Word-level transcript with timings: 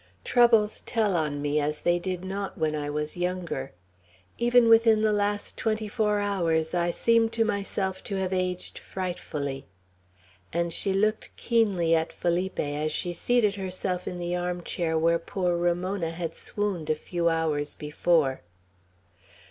Troubles 0.23 0.81
tell 0.83 1.15
on 1.15 1.43
me 1.43 1.59
as 1.59 1.83
they 1.83 1.99
did 1.99 2.25
not 2.25 2.57
when 2.57 2.73
I 2.73 2.89
was 2.89 3.15
younger. 3.15 3.71
Even 4.39 4.67
within 4.67 5.01
the 5.03 5.13
last 5.13 5.59
twenty 5.59 5.87
four 5.87 6.17
hours 6.19 6.73
I 6.73 6.89
seem 6.89 7.29
to 7.29 7.45
myself 7.45 8.03
to 8.05 8.15
have 8.15 8.33
aged 8.33 8.79
frightfully;" 8.79 9.67
and 10.51 10.73
she 10.73 10.91
looked 10.91 11.29
keenly 11.35 11.93
at 11.93 12.11
Felipe 12.11 12.59
as 12.59 12.91
she 12.91 13.13
seated 13.13 13.53
herself 13.57 14.07
in 14.07 14.17
the 14.17 14.35
arm 14.35 14.63
chair 14.63 14.97
where 14.97 15.19
poor 15.19 15.55
Ramona 15.55 16.09
had 16.09 16.33
swooned 16.33 16.89
a 16.89 16.95
few 16.95 17.29
hours 17.29 17.75
before. 17.75 18.41